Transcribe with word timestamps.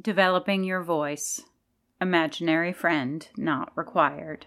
Developing 0.00 0.64
your 0.64 0.82
voice. 0.82 1.40
Imaginary 2.00 2.72
friend 2.72 3.26
not 3.36 3.72
required. 3.74 4.46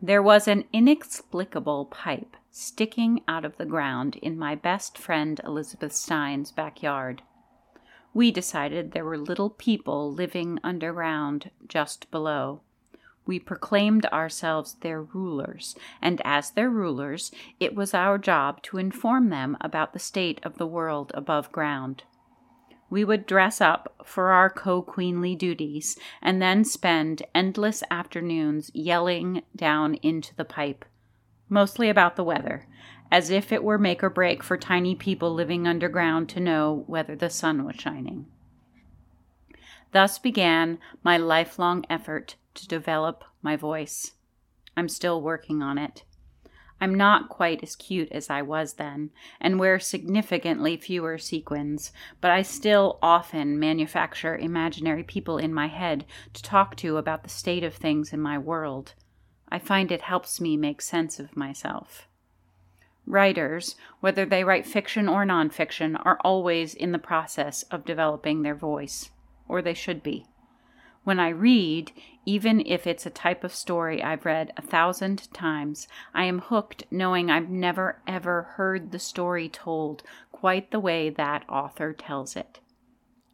There 0.00 0.22
was 0.22 0.46
an 0.46 0.64
inexplicable 0.72 1.86
pipe 1.86 2.36
sticking 2.52 3.22
out 3.26 3.44
of 3.44 3.56
the 3.56 3.64
ground 3.64 4.16
in 4.16 4.38
my 4.38 4.54
best 4.54 4.98
friend 4.98 5.40
Elizabeth 5.44 5.92
Stein's 5.92 6.52
backyard. 6.52 7.22
We 8.12 8.30
decided 8.30 8.92
there 8.92 9.04
were 9.04 9.18
little 9.18 9.50
people 9.50 10.12
living 10.12 10.60
underground 10.62 11.50
just 11.66 12.10
below. 12.10 12.60
We 13.26 13.40
proclaimed 13.40 14.06
ourselves 14.06 14.74
their 14.74 15.02
rulers, 15.02 15.74
and 16.02 16.20
as 16.24 16.50
their 16.50 16.70
rulers, 16.70 17.32
it 17.58 17.74
was 17.74 17.94
our 17.94 18.18
job 18.18 18.62
to 18.64 18.78
inform 18.78 19.30
them 19.30 19.56
about 19.60 19.94
the 19.94 19.98
state 19.98 20.38
of 20.44 20.58
the 20.58 20.66
world 20.66 21.10
above 21.14 21.50
ground 21.50 22.04
we 22.90 23.04
would 23.04 23.24
dress 23.24 23.60
up 23.60 23.94
for 24.04 24.32
our 24.32 24.50
co 24.50 24.82
queenly 24.82 25.36
duties 25.36 25.96
and 26.20 26.42
then 26.42 26.64
spend 26.64 27.22
endless 27.34 27.82
afternoons 27.90 28.70
yelling 28.74 29.42
down 29.54 29.94
into 29.94 30.34
the 30.34 30.44
pipe, 30.44 30.84
mostly 31.48 31.88
about 31.88 32.16
the 32.16 32.24
weather, 32.24 32.66
as 33.10 33.30
if 33.30 33.52
it 33.52 33.64
were 33.64 33.78
make 33.78 34.02
or 34.02 34.10
break 34.10 34.42
for 34.42 34.56
tiny 34.56 34.94
people 34.94 35.32
living 35.32 35.66
underground 35.66 36.28
to 36.28 36.40
know 36.40 36.84
whether 36.88 37.14
the 37.14 37.30
sun 37.30 37.64
was 37.64 37.76
shining. 37.76 38.26
Thus 39.92 40.18
began 40.18 40.78
my 41.02 41.16
lifelong 41.16 41.84
effort 41.88 42.36
to 42.54 42.68
develop 42.68 43.24
my 43.42 43.56
voice. 43.56 44.12
I'm 44.76 44.88
still 44.88 45.22
working 45.22 45.62
on 45.62 45.78
it. 45.78 46.04
I'm 46.80 46.94
not 46.94 47.28
quite 47.28 47.62
as 47.62 47.76
cute 47.76 48.10
as 48.10 48.30
I 48.30 48.40
was 48.40 48.74
then, 48.74 49.10
and 49.38 49.60
wear 49.60 49.78
significantly 49.78 50.78
fewer 50.78 51.18
sequins, 51.18 51.92
but 52.20 52.30
I 52.30 52.40
still 52.40 52.98
often 53.02 53.58
manufacture 53.58 54.36
imaginary 54.36 55.02
people 55.02 55.36
in 55.36 55.52
my 55.52 55.66
head 55.66 56.06
to 56.32 56.42
talk 56.42 56.76
to 56.76 56.96
about 56.96 57.22
the 57.22 57.28
state 57.28 57.64
of 57.64 57.74
things 57.74 58.12
in 58.12 58.20
my 58.20 58.38
world. 58.38 58.94
I 59.50 59.58
find 59.58 59.92
it 59.92 60.02
helps 60.02 60.40
me 60.40 60.56
make 60.56 60.80
sense 60.80 61.20
of 61.20 61.36
myself. 61.36 62.06
Writers, 63.06 63.74
whether 64.00 64.24
they 64.24 64.44
write 64.44 64.66
fiction 64.66 65.08
or 65.08 65.26
nonfiction, 65.26 66.00
are 66.06 66.18
always 66.22 66.74
in 66.74 66.92
the 66.92 66.98
process 66.98 67.62
of 67.64 67.84
developing 67.84 68.42
their 68.42 68.54
voice, 68.54 69.10
or 69.48 69.60
they 69.60 69.74
should 69.74 70.02
be. 70.02 70.26
When 71.02 71.18
I 71.18 71.30
read, 71.30 71.92
even 72.26 72.60
if 72.66 72.86
it's 72.86 73.06
a 73.06 73.10
type 73.10 73.42
of 73.42 73.54
story 73.54 74.02
I've 74.02 74.26
read 74.26 74.52
a 74.58 74.62
thousand 74.62 75.32
times, 75.32 75.88
I 76.12 76.24
am 76.24 76.40
hooked 76.40 76.84
knowing 76.90 77.30
I've 77.30 77.48
never 77.48 78.02
ever 78.06 78.42
heard 78.42 78.90
the 78.90 78.98
story 78.98 79.48
told 79.48 80.02
quite 80.30 80.70
the 80.70 80.80
way 80.80 81.08
that 81.08 81.48
author 81.48 81.94
tells 81.94 82.36
it. 82.36 82.60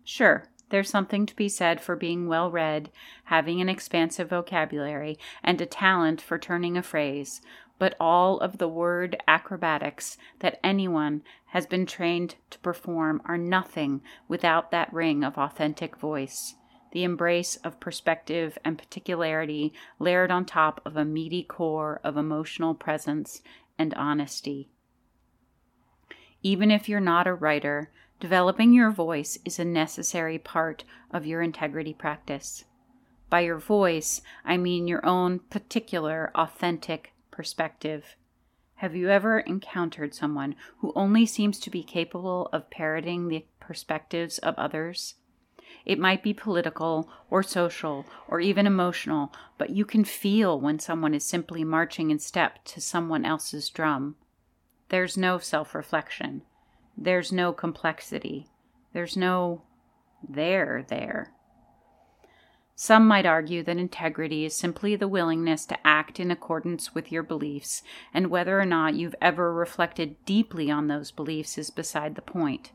Sure, 0.05 0.49
there's 0.69 0.89
something 0.89 1.27
to 1.27 1.35
be 1.35 1.49
said 1.49 1.81
for 1.81 1.97
being 1.97 2.29
well 2.29 2.53
read, 2.53 2.91
having 3.25 3.61
an 3.61 3.69
expansive 3.69 4.31
vocabulary, 4.31 5.19
and 5.43 5.61
a 5.61 5.67
talent 5.67 6.21
for 6.21 6.39
turning 6.39 6.77
a 6.77 6.83
phrase, 6.83 7.41
but 7.81 7.97
all 7.99 8.39
of 8.39 8.59
the 8.59 8.69
word 8.69 9.17
acrobatics 9.27 10.17
that 10.39 10.61
anyone 10.63 11.23
has 11.47 11.67
been 11.67 11.85
trained 11.85 12.37
to 12.51 12.61
perform 12.61 13.21
are 13.25 13.37
nothing 13.37 14.03
without 14.29 14.71
that 14.71 14.93
ring 14.93 15.25
of 15.25 15.37
authentic 15.37 15.97
voice 15.97 16.55
the 16.97 17.05
embrace 17.05 17.57
of 17.57 17.79
perspective 17.79 18.57
and 18.65 18.79
particularity 18.79 19.71
layered 19.99 20.31
on 20.31 20.47
top 20.47 20.81
of 20.87 20.97
a 20.97 21.05
meaty 21.05 21.43
core 21.43 22.01
of 22.03 22.17
emotional 22.17 22.73
presence 22.75 23.43
and 23.79 23.93
honesty. 23.93 24.71
Even 26.43 26.71
if 26.71 26.89
you're 26.89 26.99
not 26.99 27.27
a 27.27 27.35
writer, 27.35 27.91
developing 28.19 28.73
your 28.73 28.91
voice 28.91 29.39
is 29.45 29.59
a 29.59 29.65
necessary 29.67 30.39
part 30.39 30.85
of 31.11 31.27
your 31.27 31.43
integrity 31.43 31.93
practice. 31.93 32.65
By 33.29 33.41
your 33.41 33.59
voice, 33.59 34.23
I 34.43 34.57
mean 34.57 34.89
your 34.89 35.05
own 35.05 35.41
particular, 35.51 36.31
authentic 36.35 37.13
perspective. 37.31 38.17
Have 38.77 38.97
you 38.97 39.11
ever 39.11 39.41
encountered 39.41 40.15
someone 40.15 40.57
who 40.79 40.95
only 40.97 41.27
seems 41.27 41.61
to 41.61 41.69
be 41.69 41.83
capable 41.83 42.49
of 42.55 42.71
parroting 42.71 43.29
the 43.29 43.45
perspectives 43.61 44.39
of 44.39 44.55
others? 44.57 45.17
It 45.87 46.01
might 46.01 46.23
be 46.23 46.35
political 46.35 47.09
or 47.31 47.45
social 47.45 48.05
or 48.27 48.41
even 48.41 48.67
emotional, 48.67 49.33
but 49.57 49.71
you 49.71 49.85
can 49.85 50.05
feel 50.05 50.61
when 50.61 50.81
someone 50.81 51.15
is 51.15 51.25
simply 51.25 51.63
marching 51.63 52.11
in 52.11 52.19
step 52.19 52.65
to 52.67 52.81
someone 52.81 53.25
else's 53.25 53.71
drum. 53.71 54.17
There's 54.89 55.17
no 55.17 55.39
self 55.39 55.75
reflection. 55.75 56.43
There's 56.99 57.31
no 57.31 57.53
complexity. 57.53 58.49
There's 58.93 59.17
no 59.17 59.63
there 60.29 60.85
there. 60.89 61.33
Some 62.75 63.07
might 63.07 63.25
argue 63.25 63.63
that 63.63 63.79
integrity 63.79 64.45
is 64.45 64.55
simply 64.55 64.97
the 64.97 65.09
willingness 65.09 65.65
to 65.67 65.87
act 65.87 66.21
in 66.21 66.31
accordance 66.31 66.95
with 66.95 67.11
your 67.11 67.23
beliefs, 67.23 67.83
and 68.13 68.27
whether 68.27 68.61
or 68.61 68.67
not 68.67 68.95
you've 68.95 69.15
ever 69.21 69.53
reflected 69.53 70.23
deeply 70.27 70.71
on 70.71 70.89
those 70.89 71.11
beliefs 71.11 71.57
is 71.57 71.71
beside 71.71 72.17
the 72.17 72.23
point. 72.23 72.73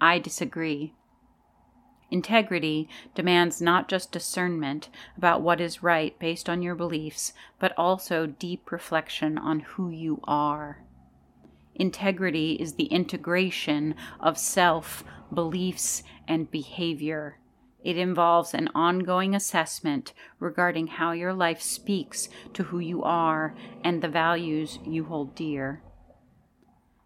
I 0.00 0.18
disagree. 0.18 0.94
Integrity 2.12 2.90
demands 3.14 3.62
not 3.62 3.88
just 3.88 4.12
discernment 4.12 4.90
about 5.16 5.40
what 5.40 5.62
is 5.62 5.82
right 5.82 6.16
based 6.18 6.46
on 6.46 6.60
your 6.60 6.74
beliefs, 6.74 7.32
but 7.58 7.72
also 7.78 8.26
deep 8.26 8.70
reflection 8.70 9.38
on 9.38 9.60
who 9.60 9.88
you 9.88 10.20
are. 10.24 10.84
Integrity 11.74 12.52
is 12.60 12.74
the 12.74 12.84
integration 12.84 13.94
of 14.20 14.36
self, 14.36 15.02
beliefs, 15.32 16.02
and 16.28 16.50
behavior. 16.50 17.38
It 17.82 17.96
involves 17.96 18.52
an 18.52 18.68
ongoing 18.74 19.34
assessment 19.34 20.12
regarding 20.38 20.88
how 20.88 21.12
your 21.12 21.32
life 21.32 21.62
speaks 21.62 22.28
to 22.52 22.64
who 22.64 22.78
you 22.78 23.02
are 23.02 23.54
and 23.82 24.02
the 24.02 24.08
values 24.08 24.78
you 24.84 25.04
hold 25.04 25.34
dear. 25.34 25.82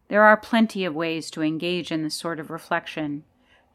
There 0.09 0.25
are 0.25 0.37
plenty 0.37 0.85
of 0.85 0.97
ways 0.97 1.31
to 1.31 1.43
engage 1.43 1.93
in 1.93 2.03
this 2.03 2.17
sort 2.17 2.41
of 2.41 2.51
reflection. 2.51 3.23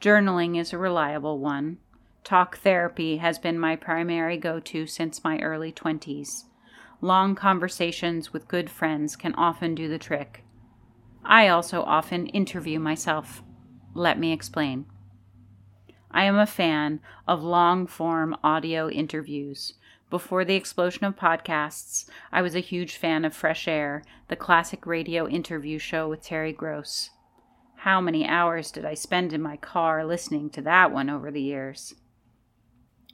Journaling 0.01 0.59
is 0.59 0.73
a 0.73 0.79
reliable 0.79 1.37
one. 1.37 1.77
Talk 2.23 2.57
therapy 2.57 3.17
has 3.17 3.37
been 3.37 3.59
my 3.59 3.75
primary 3.75 4.35
go 4.35 4.59
to 4.59 4.87
since 4.87 5.23
my 5.23 5.37
early 5.37 5.71
20s. 5.71 6.45
Long 7.01 7.35
conversations 7.35 8.33
with 8.33 8.47
good 8.47 8.67
friends 8.67 9.15
can 9.15 9.35
often 9.35 9.75
do 9.75 9.87
the 9.87 9.99
trick. 9.99 10.43
I 11.23 11.49
also 11.49 11.83
often 11.83 12.25
interview 12.27 12.79
myself. 12.79 13.43
Let 13.93 14.17
me 14.17 14.33
explain. 14.33 14.87
I 16.09 16.23
am 16.23 16.35
a 16.35 16.47
fan 16.47 16.99
of 17.27 17.43
long 17.43 17.85
form 17.85 18.35
audio 18.43 18.89
interviews. 18.89 19.73
Before 20.09 20.43
the 20.43 20.55
explosion 20.55 21.05
of 21.05 21.15
podcasts, 21.15 22.09
I 22.31 22.41
was 22.41 22.55
a 22.55 22.59
huge 22.59 22.97
fan 22.97 23.23
of 23.23 23.35
Fresh 23.35 23.67
Air, 23.67 24.03
the 24.29 24.35
classic 24.35 24.87
radio 24.87 25.27
interview 25.27 25.77
show 25.77 26.09
with 26.09 26.23
Terry 26.23 26.53
Gross. 26.53 27.11
How 27.81 27.99
many 27.99 28.27
hours 28.27 28.69
did 28.69 28.85
I 28.85 28.93
spend 28.93 29.33
in 29.33 29.41
my 29.41 29.57
car 29.57 30.05
listening 30.05 30.51
to 30.51 30.61
that 30.61 30.91
one 30.91 31.09
over 31.09 31.31
the 31.31 31.41
years? 31.41 31.95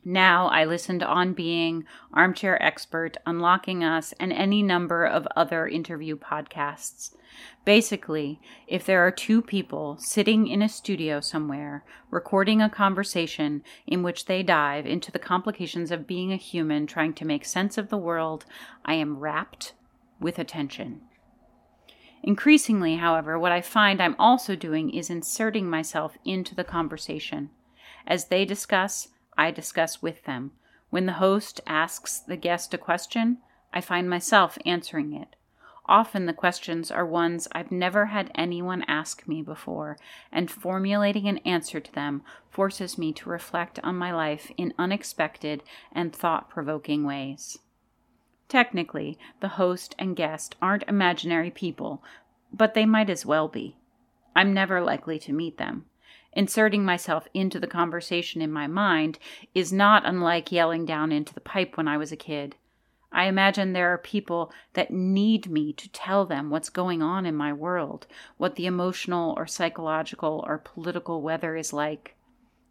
Now 0.03 0.47
I 0.47 0.65
listen 0.65 0.99
to 0.99 1.07
On 1.07 1.31
Being, 1.31 1.85
Armchair 2.11 2.61
Expert, 2.61 3.15
Unlocking 3.25 3.81
Us, 3.85 4.13
and 4.19 4.33
any 4.33 4.61
number 4.61 5.05
of 5.05 5.25
other 5.37 5.69
interview 5.69 6.17
podcasts. 6.17 7.15
Basically, 7.63 8.41
if 8.67 8.85
there 8.85 9.07
are 9.07 9.09
two 9.09 9.41
people 9.41 9.95
sitting 9.99 10.47
in 10.47 10.61
a 10.61 10.67
studio 10.67 11.21
somewhere 11.21 11.85
recording 12.11 12.61
a 12.61 12.69
conversation 12.69 13.63
in 13.85 14.03
which 14.03 14.25
they 14.25 14.43
dive 14.43 14.85
into 14.85 15.13
the 15.13 15.17
complications 15.17 15.91
of 15.91 16.05
being 16.05 16.33
a 16.33 16.35
human 16.35 16.87
trying 16.87 17.13
to 17.13 17.25
make 17.25 17.45
sense 17.45 17.77
of 17.77 17.87
the 17.87 17.97
world, 17.97 18.43
I 18.83 18.95
am 18.95 19.19
rapt 19.19 19.75
with 20.19 20.37
attention. 20.37 21.06
Increasingly, 22.23 22.95
however, 22.95 23.37
what 23.37 23.51
I 23.51 23.61
find 23.61 24.01
I'm 24.01 24.15
also 24.19 24.55
doing 24.55 24.89
is 24.89 25.09
inserting 25.09 25.69
myself 25.69 26.17
into 26.25 26.55
the 26.55 26.63
conversation. 26.63 27.51
As 28.05 28.25
they 28.25 28.45
discuss, 28.45 29.09
I 29.37 29.51
discuss 29.51 30.01
with 30.01 30.23
them. 30.23 30.51
When 30.89 31.05
the 31.05 31.13
host 31.13 31.61
asks 31.67 32.19
the 32.19 32.37
guest 32.37 32.73
a 32.73 32.77
question, 32.77 33.37
I 33.73 33.81
find 33.81 34.09
myself 34.09 34.57
answering 34.65 35.13
it. 35.13 35.35
Often 35.85 36.25
the 36.25 36.33
questions 36.33 36.91
are 36.91 37.05
ones 37.05 37.47
I've 37.53 37.71
never 37.71 38.07
had 38.07 38.31
anyone 38.35 38.83
ask 38.87 39.25
me 39.27 39.41
before, 39.41 39.97
and 40.31 40.51
formulating 40.51 41.27
an 41.27 41.37
answer 41.39 41.79
to 41.79 41.91
them 41.93 42.23
forces 42.49 42.97
me 42.97 43.13
to 43.13 43.29
reflect 43.29 43.79
on 43.83 43.95
my 43.95 44.13
life 44.13 44.51
in 44.57 44.73
unexpected 44.77 45.63
and 45.91 46.13
thought 46.13 46.49
provoking 46.49 47.05
ways. 47.05 47.59
Technically, 48.49 49.17
the 49.39 49.49
host 49.49 49.95
and 49.99 50.15
guest 50.15 50.55
aren't 50.61 50.83
imaginary 50.87 51.51
people, 51.51 52.03
but 52.53 52.73
they 52.73 52.85
might 52.85 53.09
as 53.09 53.25
well 53.25 53.47
be. 53.47 53.75
I'm 54.35 54.53
never 54.53 54.81
likely 54.81 55.19
to 55.19 55.33
meet 55.33 55.57
them. 55.57 55.85
Inserting 56.33 56.85
myself 56.85 57.27
into 57.33 57.59
the 57.59 57.67
conversation 57.67 58.41
in 58.41 58.51
my 58.51 58.67
mind 58.67 59.17
is 59.55 59.73
not 59.73 60.05
unlike 60.05 60.51
yelling 60.51 60.85
down 60.85 61.11
into 61.11 61.33
the 61.33 61.41
pipe 61.41 61.77
when 61.77 61.87
I 61.87 61.97
was 61.97 62.11
a 62.11 62.17
kid. 62.17 62.55
I 63.11 63.25
imagine 63.25 63.73
there 63.73 63.91
are 63.93 63.97
people 63.97 64.51
that 64.73 64.91
need 64.91 65.49
me 65.49 65.73
to 65.73 65.89
tell 65.89 66.25
them 66.25 66.49
what's 66.49 66.69
going 66.69 67.01
on 67.01 67.25
in 67.25 67.35
my 67.35 67.53
world, 67.53 68.05
what 68.37 68.55
the 68.55 68.65
emotional 68.65 69.33
or 69.37 69.47
psychological 69.47 70.43
or 70.45 70.57
political 70.57 71.21
weather 71.21 71.55
is 71.55 71.73
like. 71.73 72.16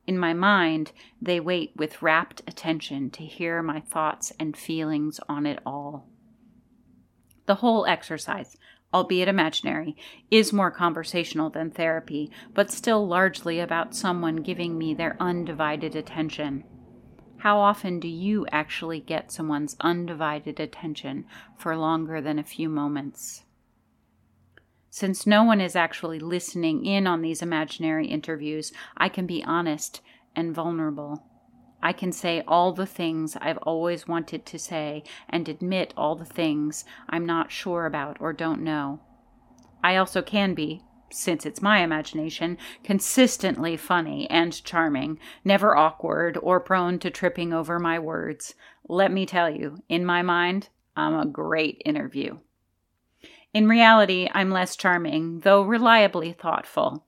In 0.06 0.18
my 0.18 0.32
mind, 0.32 0.92
they 1.20 1.40
wait 1.40 1.72
with 1.76 2.02
rapt 2.02 2.42
attention 2.46 3.10
to 3.10 3.24
hear 3.24 3.62
my 3.62 3.80
thoughts 3.80 4.32
and 4.38 4.56
feelings 4.56 5.18
on 5.28 5.46
it 5.46 5.58
all. 5.66 6.08
The 7.46 7.56
whole 7.56 7.86
exercise, 7.86 8.56
albeit 8.94 9.28
imaginary, 9.28 9.96
is 10.30 10.52
more 10.52 10.70
conversational 10.70 11.50
than 11.50 11.70
therapy, 11.70 12.30
but 12.54 12.70
still 12.70 13.06
largely 13.06 13.58
about 13.60 13.94
someone 13.94 14.36
giving 14.36 14.78
me 14.78 14.94
their 14.94 15.16
undivided 15.20 15.96
attention. 15.96 16.64
How 17.38 17.58
often 17.58 18.00
do 18.00 18.08
you 18.08 18.46
actually 18.50 19.00
get 19.00 19.30
someone's 19.30 19.76
undivided 19.80 20.58
attention 20.58 21.26
for 21.56 21.76
longer 21.76 22.20
than 22.20 22.38
a 22.38 22.44
few 22.44 22.68
moments? 22.68 23.44
Since 24.96 25.26
no 25.26 25.44
one 25.44 25.60
is 25.60 25.76
actually 25.76 26.18
listening 26.18 26.86
in 26.86 27.06
on 27.06 27.20
these 27.20 27.42
imaginary 27.42 28.06
interviews, 28.06 28.72
I 28.96 29.10
can 29.10 29.26
be 29.26 29.44
honest 29.44 30.00
and 30.34 30.54
vulnerable. 30.54 31.22
I 31.82 31.92
can 31.92 32.12
say 32.12 32.42
all 32.48 32.72
the 32.72 32.86
things 32.86 33.36
I've 33.38 33.58
always 33.58 34.08
wanted 34.08 34.46
to 34.46 34.58
say 34.58 35.04
and 35.28 35.50
admit 35.50 35.92
all 35.98 36.14
the 36.14 36.24
things 36.24 36.86
I'm 37.10 37.26
not 37.26 37.52
sure 37.52 37.84
about 37.84 38.16
or 38.20 38.32
don't 38.32 38.62
know. 38.62 39.02
I 39.84 39.96
also 39.96 40.22
can 40.22 40.54
be, 40.54 40.80
since 41.10 41.44
it's 41.44 41.60
my 41.60 41.80
imagination, 41.80 42.56
consistently 42.82 43.76
funny 43.76 44.26
and 44.30 44.64
charming, 44.64 45.18
never 45.44 45.76
awkward 45.76 46.38
or 46.40 46.58
prone 46.58 46.98
to 47.00 47.10
tripping 47.10 47.52
over 47.52 47.78
my 47.78 47.98
words. 47.98 48.54
Let 48.88 49.12
me 49.12 49.26
tell 49.26 49.50
you, 49.50 49.82
in 49.90 50.06
my 50.06 50.22
mind, 50.22 50.70
I'm 50.96 51.14
a 51.14 51.26
great 51.26 51.82
interview. 51.84 52.38
In 53.56 53.68
reality, 53.68 54.28
I'm 54.34 54.50
less 54.50 54.76
charming, 54.76 55.40
though 55.40 55.62
reliably 55.62 56.30
thoughtful. 56.30 57.06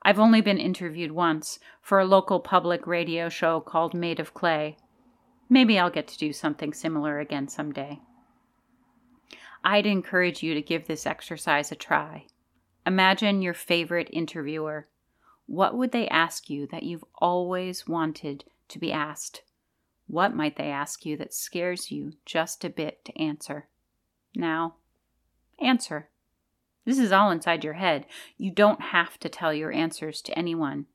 I've 0.00 0.18
only 0.18 0.40
been 0.40 0.56
interviewed 0.56 1.12
once 1.12 1.58
for 1.82 2.00
a 2.00 2.06
local 2.06 2.40
public 2.40 2.86
radio 2.86 3.28
show 3.28 3.60
called 3.60 3.92
Made 3.92 4.18
of 4.18 4.32
Clay. 4.32 4.78
Maybe 5.50 5.78
I'll 5.78 5.90
get 5.90 6.08
to 6.08 6.16
do 6.16 6.32
something 6.32 6.72
similar 6.72 7.18
again 7.18 7.48
someday. 7.48 8.00
I'd 9.62 9.84
encourage 9.84 10.42
you 10.42 10.54
to 10.54 10.62
give 10.62 10.86
this 10.86 11.06
exercise 11.06 11.70
a 11.70 11.74
try. 11.74 12.24
Imagine 12.86 13.42
your 13.42 13.52
favorite 13.52 14.08
interviewer. 14.10 14.88
What 15.44 15.76
would 15.76 15.92
they 15.92 16.08
ask 16.08 16.48
you 16.48 16.66
that 16.68 16.82
you've 16.82 17.04
always 17.18 17.86
wanted 17.86 18.44
to 18.68 18.78
be 18.78 18.90
asked? 18.90 19.42
What 20.06 20.34
might 20.34 20.56
they 20.56 20.70
ask 20.70 21.04
you 21.04 21.18
that 21.18 21.34
scares 21.34 21.90
you 21.90 22.14
just 22.24 22.64
a 22.64 22.70
bit 22.70 23.04
to 23.04 23.20
answer? 23.20 23.68
Now, 24.34 24.76
Answer. 25.60 26.08
This 26.84 26.98
is 26.98 27.12
all 27.12 27.30
inside 27.30 27.64
your 27.64 27.74
head. 27.74 28.06
You 28.38 28.50
don't 28.50 28.80
have 28.80 29.18
to 29.20 29.28
tell 29.28 29.52
your 29.52 29.72
answers 29.72 30.22
to 30.22 30.38
anyone. 30.38 30.86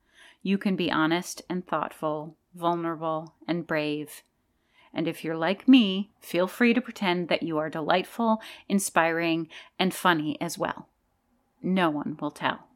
You 0.41 0.57
can 0.57 0.75
be 0.75 0.91
honest 0.91 1.41
and 1.49 1.65
thoughtful, 1.65 2.37
vulnerable 2.53 3.35
and 3.47 3.67
brave. 3.67 4.23
And 4.93 5.07
if 5.07 5.23
you're 5.23 5.37
like 5.37 5.67
me, 5.67 6.11
feel 6.21 6.47
free 6.47 6.73
to 6.73 6.81
pretend 6.81 7.27
that 7.27 7.43
you 7.43 7.57
are 7.57 7.69
delightful, 7.69 8.41
inspiring, 8.69 9.49
and 9.77 9.93
funny 9.93 10.39
as 10.41 10.57
well. 10.57 10.87
No 11.61 11.89
one 11.89 12.17
will 12.21 12.31
tell. 12.31 12.67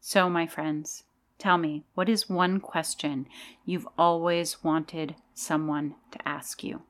So, 0.00 0.28
my 0.28 0.46
friends, 0.46 1.04
tell 1.38 1.58
me 1.58 1.84
what 1.94 2.08
is 2.08 2.28
one 2.28 2.58
question 2.58 3.26
you've 3.64 3.86
always 3.96 4.64
wanted 4.64 5.14
someone 5.34 5.94
to 6.10 6.28
ask 6.28 6.64
you? 6.64 6.82